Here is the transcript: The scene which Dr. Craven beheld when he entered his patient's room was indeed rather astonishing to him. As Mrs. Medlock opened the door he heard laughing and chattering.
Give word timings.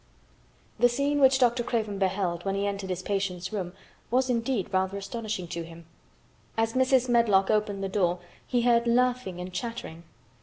The 0.79 0.89
scene 0.89 1.19
which 1.21 1.37
Dr. 1.37 1.61
Craven 1.61 1.99
beheld 1.99 2.43
when 2.43 2.55
he 2.55 2.65
entered 2.65 2.89
his 2.89 3.03
patient's 3.03 3.53
room 3.53 3.71
was 4.09 4.31
indeed 4.31 4.73
rather 4.73 4.97
astonishing 4.97 5.47
to 5.49 5.63
him. 5.63 5.85
As 6.57 6.73
Mrs. 6.73 7.07
Medlock 7.07 7.51
opened 7.51 7.83
the 7.83 7.87
door 7.87 8.17
he 8.47 8.63
heard 8.63 8.87
laughing 8.87 9.39
and 9.39 9.53
chattering. 9.53 10.01